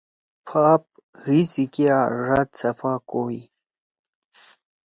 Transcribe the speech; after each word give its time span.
پھاپ 0.47 0.83
حی 1.23 1.39
سی 1.51 1.63
کیا 1.73 1.97
ڙاد 2.25 2.49
صفا 2.59 2.93
کوئی۔ 3.09 3.41